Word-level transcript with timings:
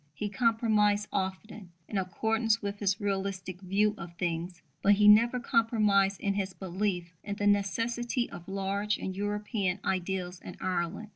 He 0.15 0.29
compromised 0.29 1.07
often, 1.13 1.73
in 1.87 1.99
accordance 1.99 2.59
with 2.59 2.79
his 2.79 2.99
"realistic" 2.99 3.61
view 3.61 3.93
of 3.99 4.15
things; 4.15 4.63
but 4.81 4.93
he 4.93 5.07
never 5.07 5.39
compromised 5.39 6.19
in 6.21 6.33
his 6.33 6.53
belief 6.55 7.13
in 7.23 7.35
the 7.35 7.45
necessity 7.45 8.27
of 8.27 8.47
large 8.47 8.97
and 8.97 9.15
European 9.15 9.77
ideals 9.85 10.41
in 10.41 10.57
Ireland. 10.59 11.09